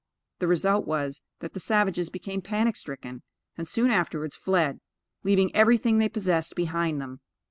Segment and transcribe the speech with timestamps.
[0.39, 3.21] The result was, that the savages became panic stricken,
[3.55, 4.79] and soon afterwards fled,
[5.21, 7.19] leaving everything they possessed behind them.